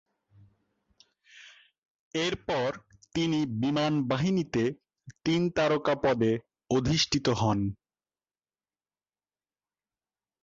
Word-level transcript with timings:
এরপর 2.15 2.69
তিনি 3.15 3.39
বিমান 3.61 3.93
বাহিনীতে 4.07 4.63
তিন 5.25 5.41
তারকা 5.49 5.95
পদে 6.03 6.31
অধিষ্ঠিত 6.69 7.25
হন। 7.41 7.59